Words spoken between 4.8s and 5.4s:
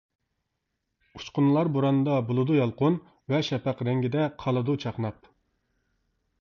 چاقناپ.